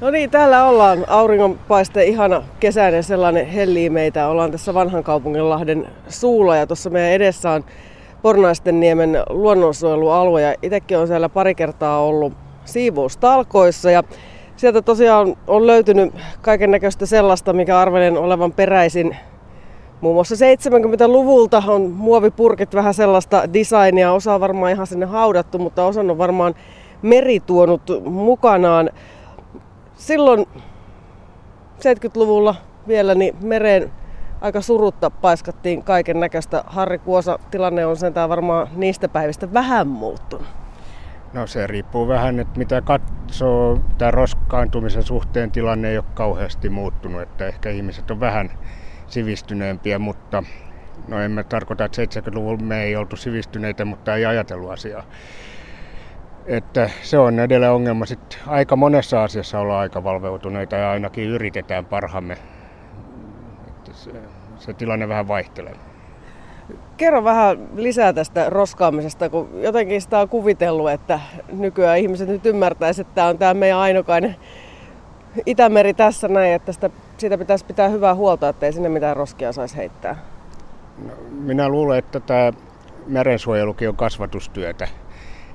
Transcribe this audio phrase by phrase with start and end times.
[0.00, 1.04] No niin, täällä ollaan.
[1.08, 4.28] Auringonpaiste ihana kesäinen sellainen hellii meitä.
[4.28, 7.64] Ollaan tässä vanhan kaupunginlahden suulla ja tuossa meidän edessä on
[8.22, 10.42] Pornaisten niemen luonnonsuojelualue.
[10.42, 12.32] Ja itsekin on siellä pari kertaa ollut
[12.64, 14.02] siivoustalkoissa ja
[14.56, 19.16] sieltä tosiaan on löytynyt kaiken näköistä sellaista, mikä arvelen olevan peräisin
[20.00, 26.10] Muun muassa 70-luvulta on muovipurkit vähän sellaista designia, osa varmaan ihan sinne haudattu, mutta osan
[26.10, 26.54] on varmaan
[27.02, 28.90] meri tuonut mukanaan
[30.00, 30.46] silloin
[31.76, 32.54] 70-luvulla
[32.88, 33.92] vielä niin mereen
[34.40, 36.64] aika surutta paiskattiin kaiken näköistä.
[36.66, 40.46] Harri Kuosa, tilanne on sentään varmaan niistä päivistä vähän muuttunut.
[41.32, 43.80] No se riippuu vähän, että mitä katsoo.
[43.98, 48.50] Tämä roskaantumisen suhteen tilanne ei ole kauheasti muuttunut, että ehkä ihmiset on vähän
[49.06, 50.42] sivistyneempiä, mutta
[51.08, 55.02] no en mä tarkoita, että 70-luvulla me ei oltu sivistyneitä, mutta ei ajatellut asiaa.
[56.50, 58.06] Että se on edelleen ongelma.
[58.06, 62.36] Sitten aika monessa asiassa ollaan aika valveutuneita ja ainakin yritetään parhaamme.
[63.68, 64.10] Että se,
[64.58, 65.74] se tilanne vähän vaihtelee.
[66.96, 71.20] Kerro vähän lisää tästä roskaamisesta, kun jotenkin sitä on kuvitellut, että
[71.52, 74.36] nykyään ihmiset nyt ymmärtäisivät, että tämä on tämä meidän ainokainen
[75.46, 79.76] Itämeri tässä näin, että sitä, siitä pitäisi pitää hyvää huolta, ettei sinne mitään roskia saisi
[79.76, 80.16] heittää.
[81.06, 82.52] No, minä luulen, että tämä
[83.06, 84.88] merensuojelukin on kasvatustyötä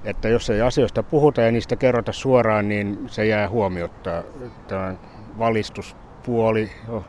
[0.06, 4.23] että jos ei asioista puhuta ja niistä kerrota suoraan, niin se jää huomiota.
[4.67, 4.95] Tämä
[5.39, 7.06] valistuspuoli on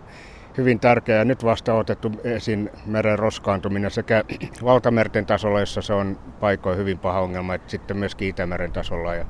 [0.57, 1.25] hyvin tärkeä.
[1.25, 4.25] Nyt vasta otettu esiin meren roskaantuminen sekä
[4.65, 9.15] valtamerten tasolla, jossa se on paikoin hyvin paha ongelma, että sitten myös Itämeren tasolla.
[9.15, 9.27] Ja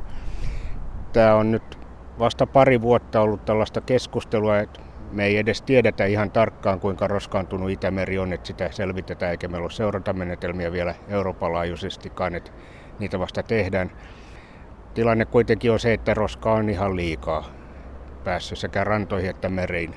[1.13, 1.79] tämä on nyt
[2.19, 4.81] vasta pari vuotta ollut tällaista keskustelua, että
[5.13, 9.65] me ei edes tiedetä ihan tarkkaan, kuinka roskaantunut Itämeri on, että sitä selvitetään, eikä meillä
[9.65, 12.35] ole seurantamenetelmiä vielä Euroopan laajuisestikaan.
[12.35, 12.51] Että
[12.99, 13.91] niitä vasta tehdään.
[14.95, 17.45] Tilanne kuitenkin on se, että roska on ihan liikaa
[18.25, 19.95] päässyt sekä rantoihin että meriin.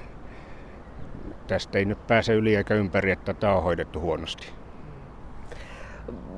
[1.47, 4.48] Tästä ei nyt pääse yli eikä ympäri, että tämä on hoidettu huonosti.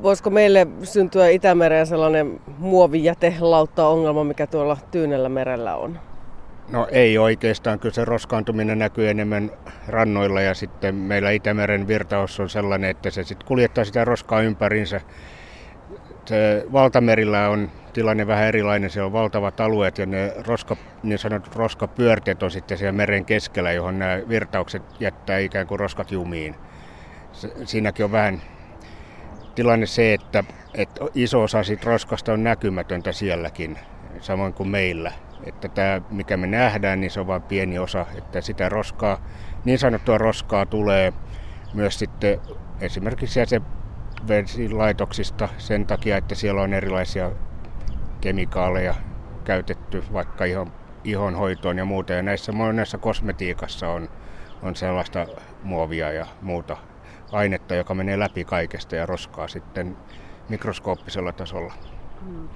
[0.02, 6.00] Voisiko meille syntyä Itämereen sellainen muovijätelautta-ongelma, mikä tuolla Tyynellä merellä on?
[6.72, 9.52] No ei oikeastaan, kyllä se roskaantuminen näkyy enemmän
[9.88, 15.02] rannoilla ja sitten meillä Itämeren virtaus on sellainen, että se sitten kuljettaa sitä roskaa ympärinsä
[16.72, 18.90] valtamerillä on tilanne vähän erilainen.
[18.90, 23.72] Se on valtavat alueet ja ne roska, niin sanotut roskapyörteet on sitten siellä meren keskellä,
[23.72, 26.56] johon nämä virtaukset jättää ikään kuin roskat jumiin.
[27.66, 28.42] Siinäkin on vähän
[29.56, 30.44] tilanne se, että,
[30.74, 33.80] että iso osa siitä roskasta on näkymätöntä sielläkin,
[34.20, 35.12] samoin kuin meillä.
[35.46, 39.22] Että tämä, mikä me nähdään, niin se on vain pieni osa, että sitä roskaa,
[39.66, 41.14] niin sanottua roskaa tulee
[41.74, 42.40] myös sitten
[42.82, 43.62] esimerkiksi se
[44.28, 47.32] vesilaitoksista sen takia, että siellä on erilaisia
[48.22, 48.96] kemikaaleja
[49.44, 50.72] käytetty vaikka ihon,
[51.04, 52.14] ihon hoitoon ja muuta.
[52.14, 54.10] Ja näissä monessa kosmetiikassa on,
[54.64, 55.28] on sellaista
[55.64, 56.78] muovia ja muuta
[57.32, 59.98] ainetta, joka menee läpi kaikesta ja roskaa sitten
[60.50, 61.74] mikroskooppisella tasolla.
[62.26, 62.50] Hmm.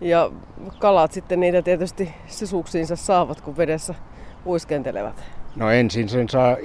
[0.00, 0.30] Ja
[0.78, 3.94] kalat sitten niitä tietysti sisuksiinsa saavat, kun vedessä
[4.46, 5.24] uiskentelevat.
[5.56, 6.56] No ensin sen saa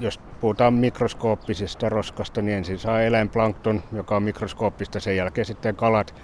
[0.00, 6.14] jos puhutaan mikroskooppisesta roskasta, niin ensin saa eläinplankton, joka on mikroskooppista, sen jälkeen sitten kalat.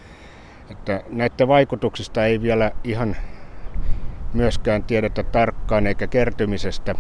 [0.71, 3.17] Että näiden vaikutuksista ei vielä ihan
[4.35, 6.95] myöskään tiedetä tarkkaan eikä kertymisestä.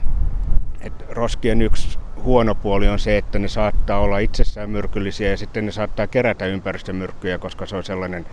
[0.80, 5.66] Et roskien yksi huono puoli on se, että ne saattaa olla itsessään myrkyllisiä ja sitten
[5.66, 8.26] ne saattaa kerätä ympäristömyrkkyjä, koska se on sellainen,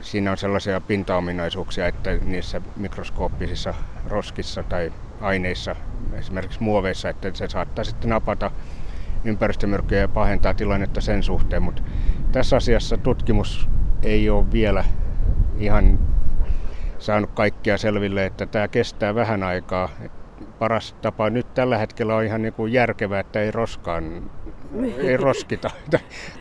[0.00, 3.74] siinä on sellaisia pintaominaisuuksia, että niissä mikroskooppisissa
[4.08, 5.76] roskissa tai aineissa,
[6.12, 8.50] esimerkiksi muoveissa, että se saattaa sitten napata
[9.24, 11.82] ympäristömyrkkyjä ja pahentaa tilannetta sen suhteen, mutta
[12.32, 13.68] tässä asiassa tutkimus
[14.02, 14.84] ei ole vielä
[15.58, 15.98] ihan
[16.98, 19.88] saanut kaikkia selville, että tämä kestää vähän aikaa.
[20.58, 24.30] Paras tapa nyt tällä hetkellä on ihan niin kuin järkevää, että ei roskaan
[24.98, 25.70] ei roskita.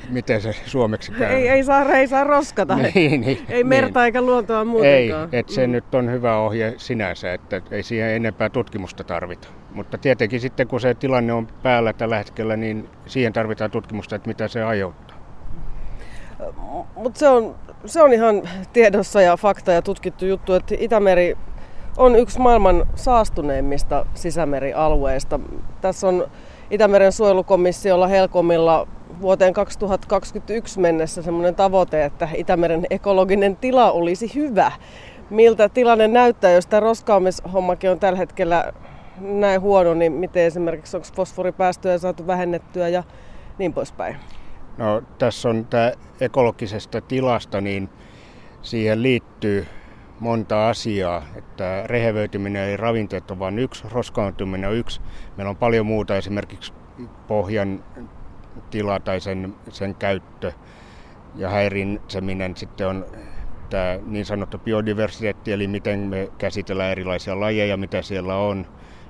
[0.09, 1.33] Miten se suomeksi käy?
[1.33, 2.75] Ei, ei, saa, ei saa roskata.
[2.75, 4.05] Niin, niin, ei merta niin.
[4.05, 5.29] eikä luontoa muutenkaan.
[5.31, 5.71] Ei, että se mm.
[5.71, 9.47] nyt on hyvä ohje sinänsä, että ei siihen enempää tutkimusta tarvita.
[9.71, 14.27] Mutta tietenkin sitten kun se tilanne on päällä tällä hetkellä, niin siihen tarvitaan tutkimusta, että
[14.27, 15.17] mitä se aiheuttaa.
[16.95, 17.55] Mutta se on,
[17.85, 18.41] se on ihan
[18.73, 21.37] tiedossa ja fakta ja tutkittu juttu, että Itämeri
[21.97, 25.39] on yksi maailman saastuneimmista sisämerialueista.
[25.81, 26.27] Tässä on
[26.71, 28.87] Itämeren suojelukomissiolla Helkomilla
[29.21, 34.71] vuoteen 2021 mennessä semmoinen tavoite, että Itämeren ekologinen tila olisi hyvä.
[35.29, 38.73] Miltä tilanne näyttää, jos tämä roskaamishommakin on tällä hetkellä
[39.19, 43.03] näin huono, niin miten esimerkiksi onko fosforipäästöjä saatu vähennettyä ja
[43.57, 44.15] niin poispäin?
[44.77, 45.91] No, tässä on tämä
[46.21, 47.89] ekologisesta tilasta, niin
[48.61, 49.67] siihen liittyy
[50.19, 55.01] monta asiaa, että rehevöityminen ei ravinteet on vain yksi, roskaantuminen on yksi.
[55.37, 56.73] Meillä on paljon muuta, esimerkiksi
[57.27, 57.83] pohjan
[58.71, 60.51] tila tai sen, sen käyttö
[61.35, 63.05] ja häirinseminen sitten on
[63.69, 68.67] tämä niin sanottu biodiversiteetti, eli miten me käsitellään erilaisia lajeja, mitä siellä on.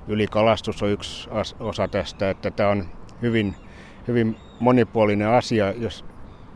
[0.08, 1.28] Ylikalastus on yksi
[1.60, 2.84] osa tästä, että tämä on
[3.22, 3.54] hyvin,
[4.08, 5.72] hyvin monipuolinen asia.
[5.72, 6.04] Jos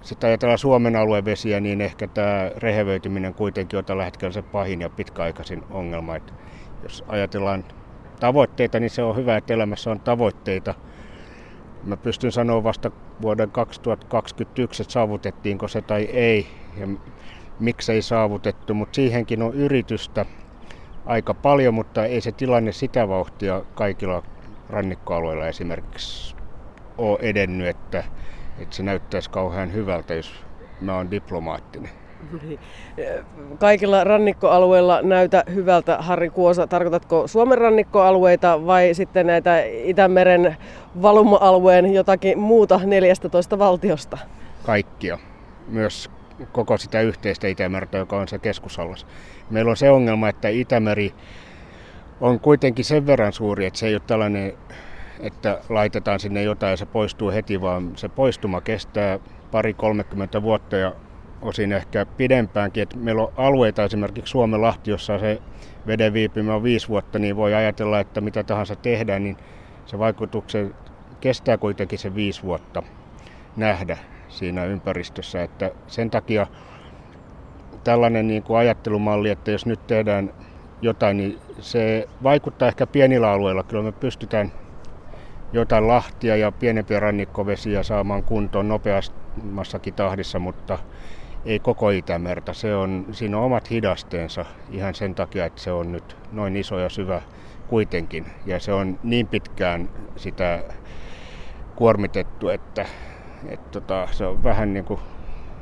[0.02, 4.90] sitten ajatellaan Suomen aluevesiä, niin ehkä tämä rehevöityminen kuitenkin on tällä hetkellä se pahin ja
[4.90, 6.16] pitkäaikaisin ongelma.
[6.16, 6.32] Että
[6.82, 7.64] jos ajatellaan
[8.20, 10.74] tavoitteita, niin se on hyvä, että elämässä on tavoitteita.
[11.84, 12.90] Mä pystyn sanoa vasta
[13.22, 16.46] vuoden 2021, että saavutettiinko se tai ei
[16.76, 16.88] ja
[17.60, 20.26] miksei saavutettu, mutta siihenkin on yritystä
[21.06, 24.22] aika paljon, mutta ei se tilanne sitä vauhtia kaikilla
[24.70, 26.36] rannikkoalueilla esimerkiksi
[26.98, 28.04] ole edennyt, että
[28.60, 30.44] että se näyttäisi kauhean hyvältä, jos
[30.80, 31.90] mä oon diplomaattinen.
[32.42, 32.58] Niin.
[33.58, 36.66] Kaikilla rannikkoalueilla näytä hyvältä, Harri Kuosa.
[36.66, 40.56] Tarkoitatko Suomen rannikkoalueita vai sitten näitä Itämeren
[41.02, 44.18] valuma-alueen jotakin muuta 14 valtiosta?
[44.62, 45.18] Kaikkia.
[45.68, 46.10] Myös
[46.52, 49.06] koko sitä yhteistä Itämerta, joka on se keskusallas.
[49.50, 51.14] Meillä on se ongelma, että Itämeri
[52.20, 54.52] on kuitenkin sen verran suuri, että se ei ole tällainen
[55.22, 59.18] että laitetaan sinne jotain ja se poistuu heti, vaan se poistuma kestää
[59.50, 60.92] pari 30 vuotta ja
[61.42, 62.82] osin ehkä pidempäänkin.
[62.82, 65.42] Että meillä on alueita esimerkiksi Suomen Lahti, jossa se
[65.86, 69.36] veden viipymä on viisi vuotta, niin voi ajatella, että mitä tahansa tehdään, niin
[69.86, 70.74] se vaikutuksen
[71.20, 72.82] kestää kuitenkin se viisi vuotta
[73.56, 75.42] nähdä siinä ympäristössä.
[75.42, 76.46] Että sen takia
[77.84, 80.34] tällainen niin kuin ajattelumalli, että jos nyt tehdään
[80.82, 83.62] jotain, niin se vaikuttaa ehkä pienillä alueilla.
[83.62, 84.52] Kyllä me pystytään
[85.52, 90.78] jotain lahtia ja pienempiä rannikkovesiä saamaan kuntoon nopeammassakin tahdissa, mutta
[91.44, 92.52] ei koko Itämerta.
[92.52, 96.78] Se on, siinä on omat hidasteensa ihan sen takia, että se on nyt noin iso
[96.78, 97.22] ja syvä
[97.68, 98.26] kuitenkin.
[98.46, 100.64] Ja se on niin pitkään sitä
[101.76, 102.86] kuormitettu, että,
[103.48, 105.00] että tota, se on vähän niin kuin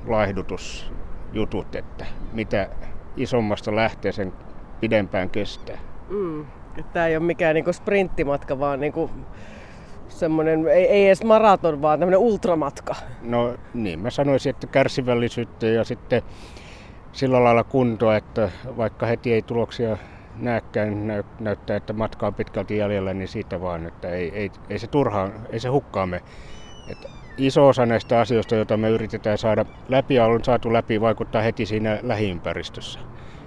[0.06, 2.68] laihdutusjutut, että mitä
[3.16, 4.32] isommasta lähtee sen
[4.80, 5.78] pidempään kestää.
[6.08, 6.46] Mm.
[6.92, 9.10] Tämä ei ole mikään niinku sprinttimatka, vaan niinku
[10.18, 12.94] semmoinen, ei, ei edes maraton, vaan tämmöinen ultramatka.
[13.22, 16.22] No niin, mä sanoisin, että kärsivällisyyttä ja sitten
[17.12, 19.96] sillä lailla kuntoa, että vaikka heti ei tuloksia
[20.36, 24.78] näkään, näy, näyttää, että matka on pitkälti jäljellä, niin siitä vaan, että ei, ei, ei
[24.78, 26.22] se turhaan, ei se hukkaamme.
[26.90, 31.66] Että iso osa näistä asioista, joita me yritetään saada läpi on saatu läpi, vaikuttaa heti
[31.66, 33.00] siinä lähiympäristössä.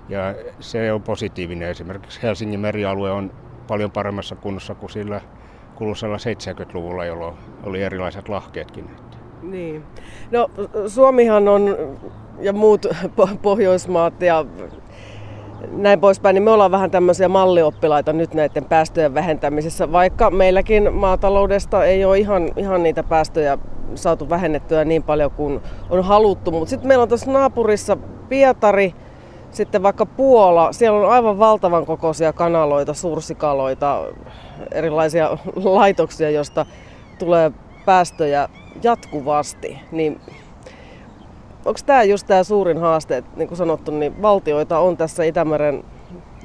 [0.09, 1.69] Ja se on positiivinen.
[1.69, 3.31] Esimerkiksi Helsingin merialue on
[3.68, 5.21] paljon paremmassa kunnossa kuin sillä
[5.81, 8.89] kuuluisella 70-luvulla, jolloin oli erilaiset lahkeetkin.
[9.42, 9.83] Niin.
[10.31, 10.51] No
[10.88, 11.78] Suomihan on
[12.39, 12.86] ja muut
[13.42, 14.45] Pohjoismaat ja
[15.72, 21.86] näin poispäin, niin me ollaan vähän tämmöisiä mallioppilaita nyt näiden päästöjen vähentämisessä, vaikka meilläkin maataloudesta
[21.86, 23.57] ei ole ihan, ihan niitä päästöjä
[23.95, 26.51] saatu vähennettyä niin paljon kuin on haluttu.
[26.51, 27.98] Mutta sitten meillä on tuossa naapurissa
[28.30, 28.94] Pietari,
[29.51, 34.06] sitten vaikka Puola, siellä on aivan valtavan kokoisia kanaloita, sursikaloita,
[34.71, 36.65] erilaisia laitoksia, joista
[37.19, 37.51] tulee
[37.85, 38.49] päästöjä
[38.83, 39.79] jatkuvasti.
[39.91, 40.21] Niin
[41.65, 45.83] onko tämä just tämä suurin haaste, että niin kuin sanottu, niin valtioita on tässä Itämeren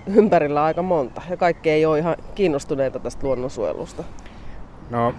[0.06, 4.04] ympärillä aika monta ja kaikki ei ole ihan kiinnostuneita tästä luonnonsuojelusta?
[4.90, 5.14] No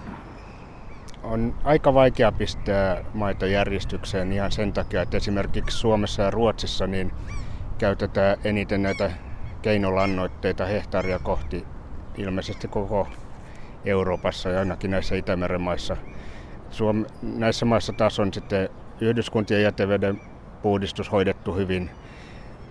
[1.22, 7.12] on aika vaikea pistää maita järjestykseen ihan sen takia, että esimerkiksi Suomessa ja Ruotsissa niin
[7.78, 9.10] käytetään eniten näitä
[9.62, 11.64] keinolannoitteita hehtaaria kohti
[12.18, 13.08] ilmeisesti koko
[13.84, 15.96] Euroopassa ja ainakin näissä Itämeren maissa.
[16.70, 18.68] Suom- näissä maissa taas on sitten
[19.00, 20.20] yhdyskuntien jäteveden
[20.62, 21.90] puhdistus hoidettu hyvin.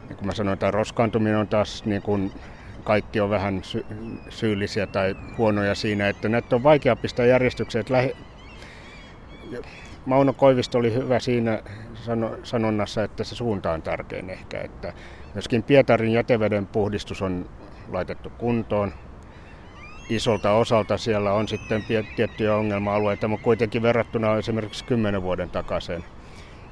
[0.09, 2.31] Ja kun mä sanoin, että roskaantuminen on taas niin kuin
[2.83, 3.85] kaikki on vähän sy-
[4.29, 7.85] syyllisiä tai huonoja siinä, että näitä on vaikea pistää järjestykseen.
[7.89, 8.15] Lähe...
[10.05, 11.61] Mauno Koivisto oli hyvä siinä
[12.43, 14.61] sanonnassa, että se suunta on tärkein ehkä.
[14.61, 14.93] Että
[15.33, 17.49] myöskin Pietarin jäteveden puhdistus on
[17.91, 18.93] laitettu kuntoon.
[20.09, 21.83] Isolta osalta siellä on sitten
[22.15, 26.03] tiettyjä ongelma-alueita, mutta kuitenkin verrattuna esimerkiksi 10 vuoden takaisin.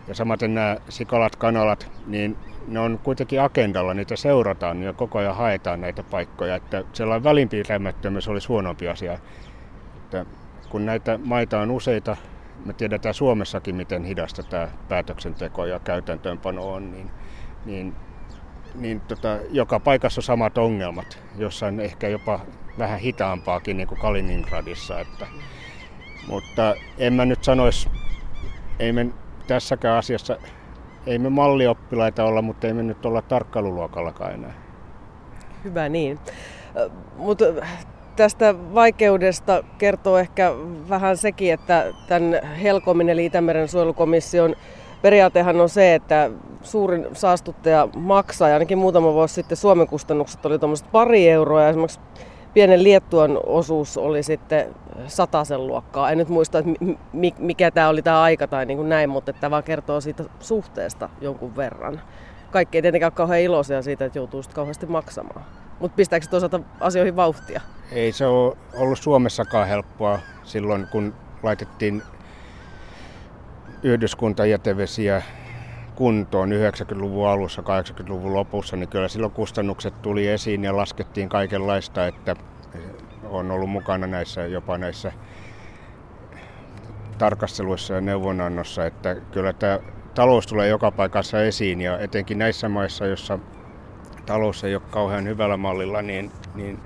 [0.08, 2.38] Ja samaten nämä sikalat, kanalat, niin
[2.68, 6.56] ne on kuitenkin agendalla, niitä seurataan ja koko ajan haetaan näitä paikkoja.
[6.56, 9.14] Että sellainen välinpitämättömyys olisi huonompi asia.
[9.98, 10.26] Että
[10.70, 12.18] kun näitä maita on useita,
[12.66, 17.12] me tiedetään Suomessakin, miten hidasta tämä päätöksenteko ja käytäntöönpano on, niin,
[17.66, 17.96] niin,
[18.76, 22.40] niin tota, joka paikassa on samat ongelmat, jossain ehkä jopa
[22.80, 25.00] vähän hitaampaakin, niin kuin Kaliningradissa.
[25.00, 25.28] Että,
[26.28, 27.90] mutta en mä nyt sanoisi,
[28.80, 29.08] ei me
[29.48, 30.38] tässäkään asiassa
[31.08, 34.54] ei me mallioppilaita olla, mutta ei me nyt olla tarkkailuluokallakaan enää.
[35.64, 36.20] Hyvä niin.
[37.18, 37.46] Mutta
[38.16, 40.52] tästä vaikeudesta kertoo ehkä
[40.90, 44.56] vähän sekin, että tämän Helkomin eli Itämeren suojelukomission
[45.02, 50.60] periaatehan on se, että suurin saastuttaja maksaa, ja ainakin muutama vuosi sitten Suomen kustannukset oli
[50.60, 52.00] tuommoiset pari euroa, ja esimerkiksi
[52.56, 54.76] pienen Liettuan osuus oli sitten
[55.08, 56.12] sataisen luokkaa.
[56.12, 56.72] En nyt muista, että
[57.40, 61.10] mikä tämä oli tämä aika tai niin kuin näin, mutta tämä vaan kertoo siitä suhteesta
[61.22, 62.02] jonkun verran.
[62.52, 65.46] Kaikki ei tietenkään ole kauhean iloisia siitä, että joutuu sitten kauheasti maksamaan.
[65.80, 67.62] Mutta pistääkö se toisaalta asioihin vauhtia?
[67.92, 72.02] Ei se ole ollut Suomessakaan helppoa silloin, kun laitettiin
[73.84, 75.22] yhdyskuntajätevesiä
[75.96, 82.36] kuntoon 90-luvun alussa, 80-luvun lopussa, niin kyllä silloin kustannukset tuli esiin ja laskettiin kaikenlaista, että
[83.24, 85.12] on ollut mukana näissä, jopa näissä
[87.18, 89.80] tarkasteluissa ja neuvonannossa, että kyllä tämä
[90.16, 93.40] talous tulee joka paikassa esiin ja etenkin näissä maissa, joissa
[94.26, 96.80] talous ei ole kauhean hyvällä mallilla, niin, niin,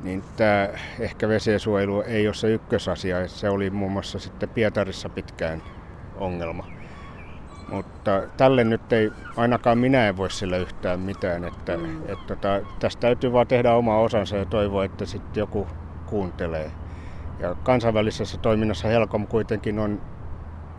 [0.00, 3.28] niin tämä ehkä vesiensuojelu ei ole se ykkösasia.
[3.28, 5.62] Se oli muun muassa sitten Pietarissa pitkään
[6.16, 6.79] ongelma.
[7.70, 11.44] Mutta tälle nyt ei, ainakaan minä en voi sillä yhtään mitään.
[11.44, 12.02] Että, mm.
[12.08, 15.66] et, tota, tästä täytyy vaan tehdä oma osansa ja toivoa, että sitten joku
[16.06, 16.70] kuuntelee.
[17.38, 20.00] Ja kansainvälisessä toiminnassa Helcom kuitenkin on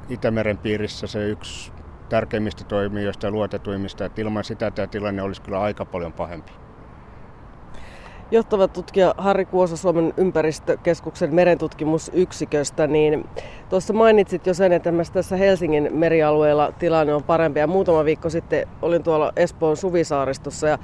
[0.09, 1.71] Itämeren piirissä se yksi
[2.09, 4.05] tärkeimmistä toimijoista ja luotetuimmista.
[4.05, 6.60] Että ilman sitä tämä tilanne olisi kyllä aika paljon pahempi.
[8.31, 13.29] Johtava tutkija Harri Kuosa Suomen ympäristökeskuksen merentutkimusyksiköstä, niin
[13.69, 17.59] tuossa mainitsit jo sen, että tässä Helsingin merialueella tilanne on parempi.
[17.59, 20.77] Ja muutama viikko sitten olin tuolla Espoon Suvisaaristossa ja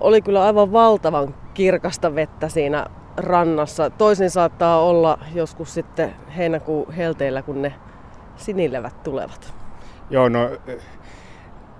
[0.00, 3.90] oli kyllä aivan valtavan kirkasta vettä siinä rannassa.
[3.90, 7.74] Toisin saattaa olla joskus sitten heinäkuun helteillä, kun ne
[8.36, 9.54] sinilevät tulevat.
[10.10, 10.50] Joo, no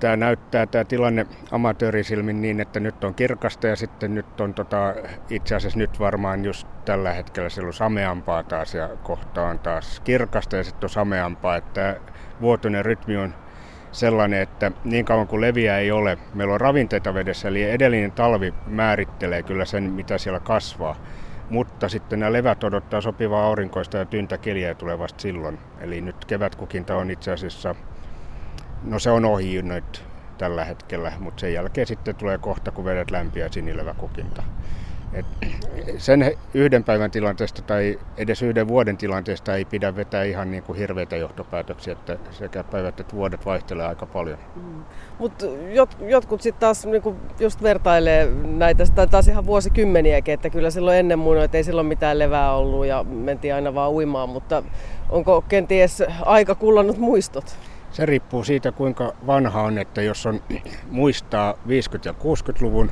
[0.04, 4.94] tämä näyttää tämä tilanne amatöörisilmin niin, että nyt on kirkasta ja sitten nyt on tota,
[5.30, 10.00] itse asiassa nyt varmaan just tällä hetkellä siellä on sameampaa taas ja kohta on taas
[10.00, 11.96] kirkasta ja sitten on sameampaa, että
[12.40, 13.34] vuotuinen rytmi on
[13.92, 18.54] sellainen, että niin kauan kuin leviä ei ole, meillä on ravinteita vedessä, eli edellinen talvi
[18.66, 20.96] määrittelee kyllä sen, mitä siellä kasvaa.
[21.50, 25.58] Mutta sitten nämä levät odottaa sopivaa aurinkoista ja tyntä keliä tulee vasta silloin.
[25.80, 27.74] Eli nyt kevätkukinta on itse asiassa
[28.84, 30.04] No se on ohi nyt
[30.38, 34.42] tällä hetkellä, mutta sen jälkeen sitten tulee kohta, kun vedet lämpiä sinilevä kukinta.
[35.12, 35.26] Et
[35.98, 40.78] sen yhden päivän tilanteesta tai edes yhden vuoden tilanteesta ei pidä vetää ihan niin kuin
[40.78, 44.38] hirveitä johtopäätöksiä, että sekä päivät että vuodet vaihtelee aika paljon.
[44.56, 44.84] Mm.
[45.18, 50.70] Mutta jot, jotkut sitten taas niinku just vertailee näitä, tai taas ihan vuosikymmeniäkin, että kyllä
[50.70, 54.62] silloin ennen muun, että ei silloin mitään levää ollut ja mentiin aina vaan uimaan, mutta
[55.08, 57.56] onko kenties aika kullannut muistot?
[57.94, 60.40] Se riippuu siitä, kuinka vanha on, että jos on
[60.90, 61.56] muistaa 50-
[62.04, 62.90] ja 60-luvun,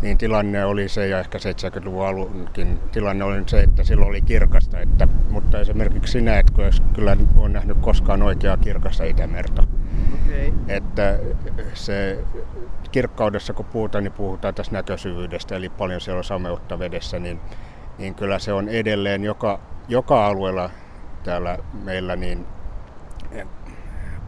[0.00, 4.80] niin tilanne oli se, ja ehkä 70-luvun alunkin tilanne oli se, että silloin oli kirkasta.
[4.80, 6.46] Että, mutta esimerkiksi sinä et
[6.94, 9.62] kyllä ole nähnyt koskaan oikeaa kirkasta Itämerta.
[10.24, 10.52] Okay.
[10.68, 11.18] Että
[11.74, 12.18] se
[12.92, 17.40] kirkkaudessa, kun puhutaan, niin puhutaan tästä näkösyvyydestä, eli paljon siellä on sameutta vedessä, niin,
[17.98, 20.70] niin kyllä se on edelleen joka, joka alueella
[21.24, 22.46] täällä meillä niin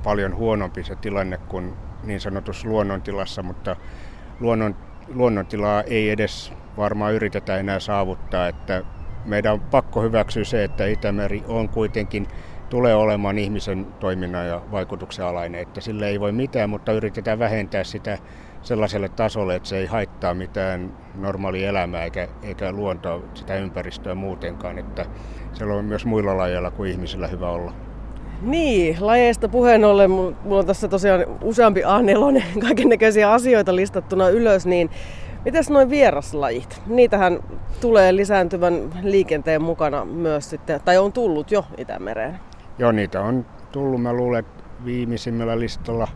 [0.04, 3.76] paljon huonompi se tilanne kuin niin sanotussa luonnontilassa, mutta
[4.40, 4.76] luonnon,
[5.14, 8.82] luonnontilaa ei edes varmaan yritetä enää saavuttaa, että
[9.24, 12.28] meidän on pakko hyväksyä se, että Itämeri on kuitenkin
[12.70, 17.84] tulee olemaan ihmisen toiminnan ja vaikutuksen alainen, että sille ei voi mitään, mutta yritetään vähentää
[17.84, 18.18] sitä
[18.62, 24.78] sellaiselle tasolle, että se ei haittaa mitään normaalia elämää eikä, eikä luontoa, sitä ympäristöä muutenkaan,
[24.78, 25.06] että
[25.52, 27.83] siellä on myös muilla lajeilla kuin ihmisillä hyvä olla.
[28.44, 34.66] Niin, lajeista puheen ollen, mulla on tässä tosiaan useampi A4 kaiken näköisiä asioita listattuna ylös,
[34.66, 34.90] niin
[35.44, 36.82] Mites noin vieraslajit?
[36.86, 37.40] Niitähän
[37.80, 42.38] tulee lisääntyvän liikenteen mukana myös sitten, tai on tullut jo Itämereen.
[42.78, 44.02] Joo, niitä on tullut.
[44.02, 46.08] Mä luulen, että viimeisimmällä listalla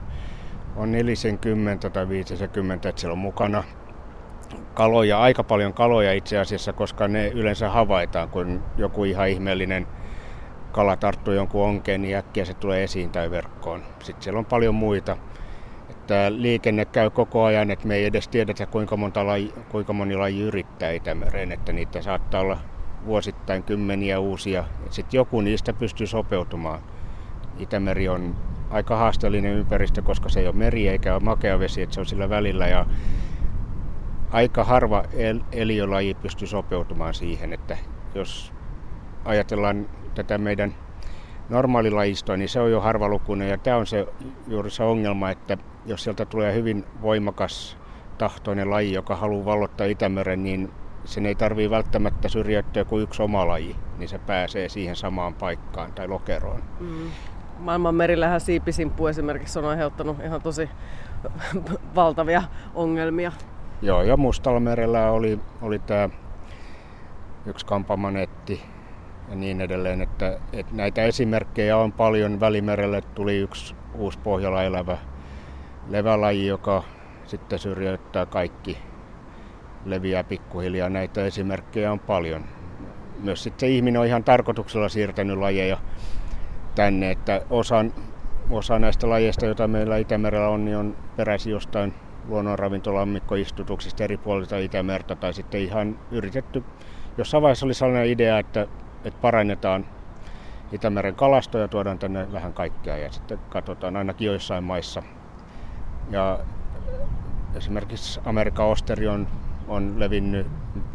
[0.76, 3.64] on 40 tai 50, että siellä on mukana
[4.74, 9.86] kaloja, aika paljon kaloja itse asiassa, koska ne yleensä havaitaan, kun joku ihan ihmeellinen
[10.72, 13.82] kala tarttuu jonkun onkeen, niin äkkiä se tulee esiin tai verkkoon.
[14.02, 15.16] Sitten siellä on paljon muita.
[15.90, 20.16] Että liikenne käy koko ajan, että me ei edes tiedetä kuinka, monta laji, kuinka moni
[20.16, 22.58] laji yrittää Itämereen, että niitä saattaa olla
[23.06, 24.64] vuosittain kymmeniä uusia.
[24.90, 26.80] Sitten joku niistä pystyy sopeutumaan.
[27.58, 28.36] Itämeri on
[28.70, 32.06] aika haasteellinen ympäristö, koska se ei ole meri eikä ole makea vesi, että se on
[32.06, 32.68] sillä välillä.
[32.68, 32.86] Ja
[34.30, 37.76] aika harva el- eliölaji pystyy sopeutumaan siihen, että
[38.14, 38.52] jos
[39.24, 40.74] ajatellaan tätä meidän
[41.48, 43.48] normaalilajistoa, niin se on jo harvalukuinen.
[43.48, 44.06] Ja tämä on se,
[44.48, 47.76] juuri se ongelma, että jos sieltä tulee hyvin voimakas
[48.18, 50.70] tahtoinen laji, joka haluaa vallottaa Itämeren, niin
[51.04, 55.92] sen ei tarvitse välttämättä syrjäyttää kuin yksi oma laji, niin se pääsee siihen samaan paikkaan
[55.92, 56.62] tai lokeroon.
[56.80, 57.10] Mm.
[57.58, 60.70] Maailman merillähän siipisimppu esimerkiksi on aiheuttanut ihan tosi
[61.94, 62.42] valtavia
[62.74, 63.32] ongelmia.
[63.82, 66.08] Joo, ja Mustalla merellä oli, oli tämä
[67.46, 68.77] yksi kampamanetti
[69.30, 72.40] ja niin edelleen, että, että näitä esimerkkejä on paljon.
[72.40, 74.98] Välimerelle tuli yksi uusi pohjalla elävä
[75.88, 76.82] levälaji, joka
[77.24, 78.78] sitten syrjäyttää kaikki,
[79.84, 80.88] leviää pikkuhiljaa.
[80.88, 82.44] Näitä esimerkkejä on paljon.
[83.22, 85.78] Myös sitten ihminen on ihan tarkoituksella siirtänyt lajeja
[86.74, 87.92] tänne, että osan,
[88.50, 91.94] osa näistä lajeista, joita meillä Itämerellä on, niin on peräisin jostain
[92.28, 96.64] luonnonravintolammikkoistutuksista eri puolilta Itämerta tai sitten ihan yritetty.
[97.18, 98.66] Jossain vaiheessa oli sellainen idea, että,
[99.04, 99.86] että parannetaan
[100.72, 105.02] Itämeren kalastoja, tuodaan tänne vähän kaikkea ja sitten katsotaan ainakin joissain maissa.
[106.10, 106.38] Ja
[107.54, 109.28] esimerkiksi Amerikan osteri on,
[109.68, 110.46] on levinnyt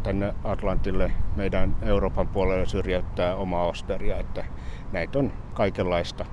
[0.04, 4.46] tänne Atlantille meidän Euroopan puolelle syrjäyttää omaa osteria, että
[4.92, 6.26] näitä on kaikenlaista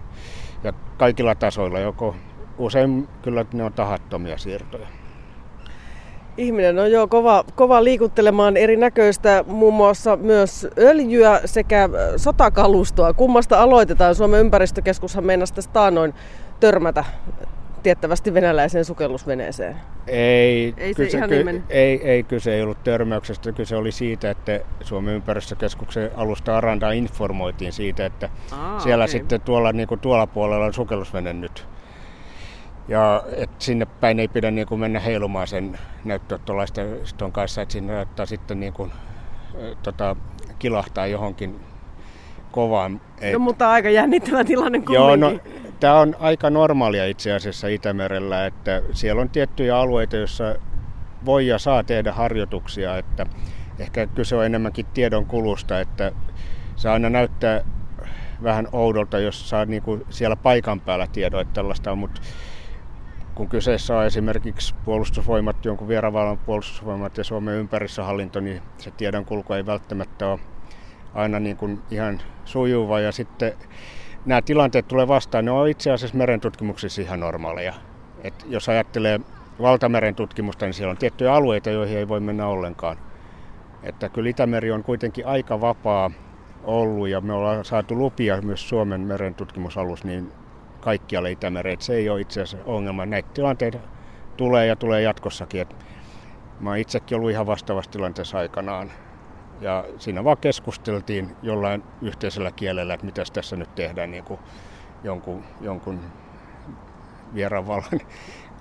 [0.65, 2.17] ja kaikilla tasoilla, joko
[2.59, 5.00] usein kyllä ne on tahattomia siirtoja.
[6.37, 13.13] Ihminen on jo kova, kova liikuttelemaan erinäköistä, muun muassa myös öljyä sekä sotakalustoa.
[13.13, 14.15] Kummasta aloitetaan?
[14.15, 16.15] Suomen ympäristökeskushan meinasi tästä taanoin
[16.61, 17.05] törmätä
[17.83, 19.77] tiettävästi venäläiseen sukellusveneeseen.
[20.07, 24.31] Ei, ei, kyse, ihan ky, niin ei, ei kyse ei ollut törmäyksestä, kyse oli siitä,
[24.31, 29.13] että Suomen ympäristökeskuksen alusta Aranda informoitiin siitä, että Aa, siellä okay.
[29.13, 31.67] sitten tuolla, niin kuin tuolla puolella on sukellusvene nyt.
[32.91, 37.93] Ja että sinne päin ei pidä niin kuin mennä heilumaan sen näyttöottolaiston kanssa, että sinne
[37.93, 38.93] näyttää sitten niin kuin,
[39.83, 40.17] tota,
[40.59, 41.61] kilahtaa johonkin
[42.51, 43.01] kovaan.
[43.33, 44.95] No mutta aika jännittävä tilanne kumminkin.
[44.95, 45.39] Joo, no,
[45.81, 50.55] tämä on aika normaalia itse asiassa Itämerellä, että siellä on tiettyjä alueita, joissa
[51.25, 53.27] voi ja saa tehdä harjoituksia, että
[53.79, 56.13] ehkä kyse on enemmänkin tiedon kulusta, että
[56.77, 57.65] se aina näyttää
[58.43, 62.21] vähän oudolta, jos saa niin kuin siellä paikan päällä tiedon, että tällaista on, mutta
[63.41, 69.67] kun kyseessä on esimerkiksi puolustusvoimat, jonkun vieravallan puolustusvoimat ja Suomen ympäristöhallinto, niin se tiedonkulku ei
[69.67, 70.41] välttämättä ole
[71.15, 73.01] aina niin kuin ihan sujuva.
[73.01, 73.53] Ja sitten
[74.27, 77.75] nämä tilanteet tulee vastaan, ne on itse asiassa merentutkimuksissa ihan normaaleja.
[78.25, 79.21] Et jos ajattelee
[79.61, 82.97] valtameren tutkimusta, niin siellä on tiettyjä alueita, joihin ei voi mennä ollenkaan.
[83.83, 86.11] Että kyllä Itämeri on kuitenkin aika vapaa
[86.65, 90.33] ollut ja me ollaan saatu lupia myös Suomen meren tutkimusalus niin
[90.81, 91.81] kaikkialle Itämereen.
[91.81, 93.07] Se ei ole itse asiassa ongelma.
[93.07, 93.79] Näitä tilanteita
[94.37, 95.61] tulee ja tulee jatkossakin.
[95.61, 95.77] Et
[96.61, 98.91] mä oon itsekin ollut ihan vastaavassa tilanteessa aikanaan.
[99.61, 104.41] Ja siinä vaan keskusteltiin jollain yhteisellä kielellä, että mitä tässä nyt tehdään niin kuin
[105.05, 106.01] jonkun, jonkun
[107.35, 108.01] vieraanvallan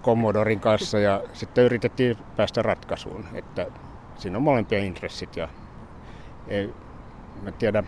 [0.01, 3.67] kommodorin kanssa ja sitten yritettiin päästä ratkaisuun, että
[4.15, 5.49] siinä on molempia intressit ja
[6.47, 6.73] ei,
[7.41, 7.83] mä tiedä,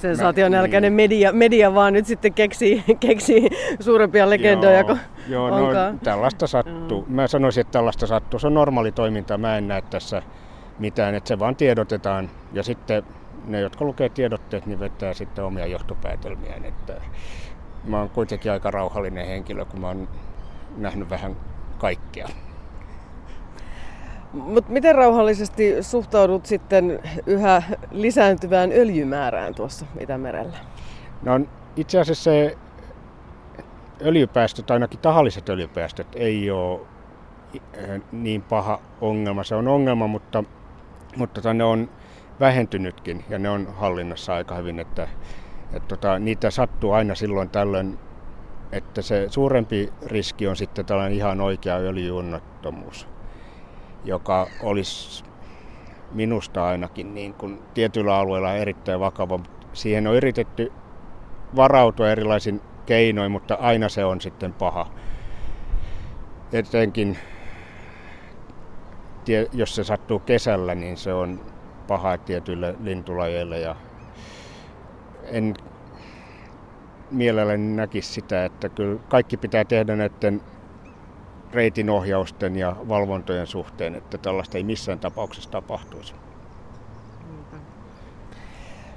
[0.00, 3.48] Sensaationälkäinen media, media vaan nyt sitten keksii, keksii
[3.80, 5.68] suurempia legendoja joo, kuin Joo, no,
[6.04, 7.04] tällaista sattuu.
[7.08, 8.40] Mä sanoisin, että tällaista sattuu.
[8.40, 9.38] Se on normaali toiminta.
[9.38, 10.22] Mä en näe tässä
[10.78, 13.02] mitään, että se vaan tiedotetaan ja sitten
[13.46, 16.64] ne, jotka lukee tiedotteet, niin vetää sitten omia johtopäätelmiään.
[16.64, 17.00] Että
[17.84, 20.08] mä oon kuitenkin aika rauhallinen henkilö, kun mä oon
[20.76, 21.36] nähnyt vähän
[21.78, 22.28] kaikkea.
[24.32, 30.56] Mut miten rauhallisesti suhtaudut sitten yhä lisääntyvään öljymäärään tuossa Itämerellä?
[31.22, 31.40] No
[31.76, 32.58] itse asiassa se
[34.02, 36.80] öljypäästöt, ainakin tahalliset öljypäästöt, ei ole
[38.12, 39.44] niin paha ongelma.
[39.44, 40.44] Se on ongelma, mutta
[41.16, 41.90] mutta tota, ne on
[42.40, 45.08] vähentynytkin ja ne on hallinnassa aika hyvin, että,
[45.72, 47.98] että tota, niitä sattuu aina silloin tällöin,
[48.72, 53.06] että se suurempi riski on sitten tällainen ihan oikea öljyunnottomuus,
[54.04, 55.24] joka olisi
[56.12, 59.40] minusta ainakin niin kuin tietyillä alueilla erittäin vakava.
[59.72, 60.72] Siihen on yritetty
[61.56, 64.86] varautua erilaisin keinoin, mutta aina se on sitten paha.
[66.52, 67.18] Etenkin
[69.52, 71.40] jos se sattuu kesällä, niin se on
[71.88, 73.76] paha tietyille lintulajeille ja
[75.24, 75.54] en
[77.10, 80.40] mielelläni näkisi sitä, että kyllä kaikki pitää tehdä näiden
[81.52, 86.14] reitinohjausten ja valvontojen suhteen, että tällaista ei missään tapauksessa tapahtuisi.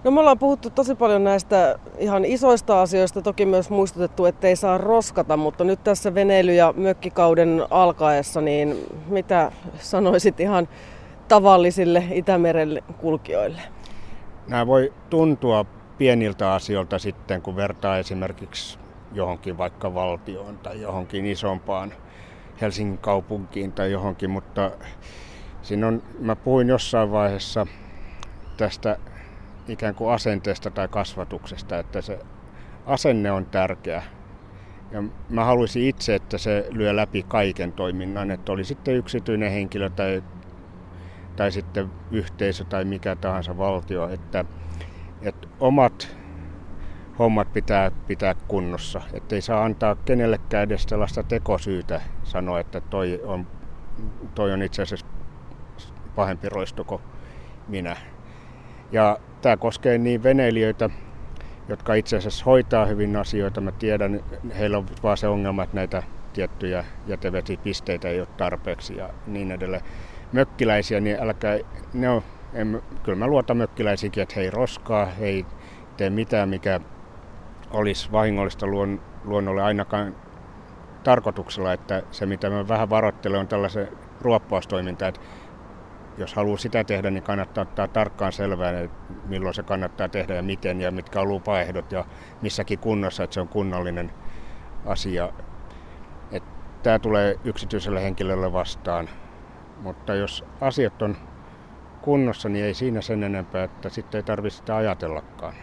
[0.04, 4.56] No me ollaan puhuttu tosi paljon näistä ihan isoista asioista, toki myös muistutettu, että ei
[4.56, 10.68] saa roskata, mutta nyt tässä veneily- ja mökkikauden alkaessa, niin mitä sanoisit ihan
[11.28, 13.62] tavallisille Itämeren kulkijoille?
[14.48, 15.66] Nämä voi tuntua
[15.98, 18.80] pieniltä asioilta sitten, kun vertaa esimerkiksi
[19.14, 21.94] johonkin vaikka valtioon tai johonkin isompaan
[22.62, 24.72] Helsingin kaupunkiin tai johonkin, mutta
[25.62, 27.68] siinä on, mä puhuin jossain vaiheessa
[28.58, 28.98] tästä
[29.68, 32.20] ikään kuin asenteesta tai kasvatuksesta, että se
[32.86, 34.04] asenne on tärkeä.
[34.92, 39.90] Ja mä haluaisin itse, että se lyö läpi kaiken toiminnan, että oli sitten yksityinen henkilö
[39.90, 40.24] tai,
[41.36, 44.46] tai sitten yhteisö tai mikä tahansa valtio, että,
[45.22, 46.18] että omat
[47.20, 49.02] hommat pitää pitää kunnossa.
[49.14, 53.48] Että ei saa antaa kenellekään edes sellaista tekosyytä sanoa, että toi on,
[54.36, 55.06] toi on itse asiassa
[56.16, 57.02] pahempi roisto kuin
[57.68, 57.96] minä.
[58.92, 60.90] Ja tämä koskee niin veneilijöitä,
[61.70, 63.62] jotka itse asiassa hoitaa hyvin asioita.
[63.62, 64.20] Mä tiedän,
[64.60, 69.84] heillä on vaan se ongelma, että näitä tiettyjä jätevesipisteitä ei ole tarpeeksi ja niin edelleen.
[70.32, 71.60] Mökkiläisiä, niin älkää,
[71.94, 72.22] ne on,
[72.54, 75.46] en, kyllä mä luotan mökkiläisiinkin, että he ei roskaa, he ei
[75.98, 76.80] tee mitään, mikä
[77.74, 80.16] olisi vahingollista luon, luonnolle ainakaan
[81.04, 83.88] tarkoituksella, että se mitä mä vähän varoittelen on tällaisen
[84.22, 85.22] ruoppaustoiminta, että
[86.18, 90.44] jos haluaa sitä tehdä, niin kannattaa ottaa tarkkaan selvää, että milloin se kannattaa tehdä ja
[90.44, 92.06] miten ja mitkä on lupaehdot ja
[92.42, 94.12] missäkin kunnossa, että se on kunnallinen
[94.86, 95.30] asia.
[96.32, 96.50] Että
[96.84, 99.10] tämä tulee yksityiselle henkilölle vastaan,
[99.82, 101.18] mutta jos asiat on
[102.02, 105.56] kunnossa, niin ei siinä sen enempää, että sitten ei tarvitse sitä ajatellakaan.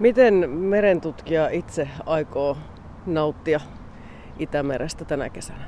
[0.00, 2.56] Miten merentutkija itse aikoo
[3.06, 3.60] nauttia
[4.38, 5.64] Itämerestä tänä kesänä?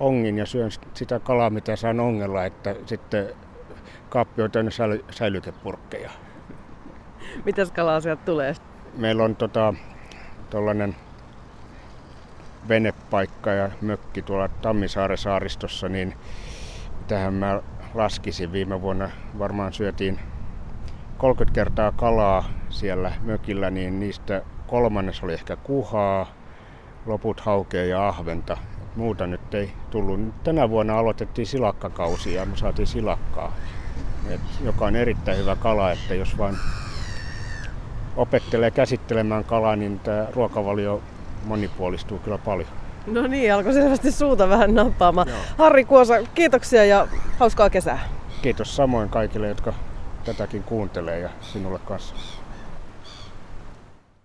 [0.00, 3.28] Ongin ja syön sitä kalaa, mitä saan ongella, että sitten
[4.08, 6.10] kaappi on täynnä säily- säilykepurkkeja.
[7.46, 8.54] Mitäs kalaa sieltä tulee?
[8.96, 9.74] Meillä on tota,
[10.50, 10.96] tollainen
[12.68, 16.14] venepaikka ja mökki tuolla Tammisaaren saaristossa, niin
[17.08, 17.62] tähän mä
[17.94, 20.18] laskisin viime vuonna varmaan syötiin
[21.22, 26.26] 30 kertaa kalaa siellä mökillä, niin niistä kolmannes oli ehkä kuhaa,
[27.06, 28.56] loput haukea ja ahventa.
[28.96, 30.44] Muuta nyt ei tullut.
[30.44, 33.52] Tänä vuonna aloitettiin silakkakausi ja me saatiin silakkaa,
[34.30, 36.56] Et joka on erittäin hyvä kala, että jos vain
[38.16, 41.02] opettelee käsittelemään kalaa, niin tämä ruokavalio
[41.44, 42.68] monipuolistuu kyllä paljon.
[43.06, 45.28] No niin, alkoi selvästi suuta vähän nappaamaan.
[45.28, 45.38] Joo.
[45.58, 47.08] Harri Kuosa, kiitoksia ja
[47.38, 47.98] hauskaa kesää.
[48.42, 49.72] Kiitos samoin kaikille, jotka
[50.24, 52.41] tätäkin kuuntelee ja sinulle kanssa.